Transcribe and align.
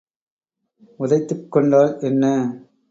உதைத்துக் 0.99 1.47
கொண்டால் 1.49 1.93
என்ன? 2.01 2.25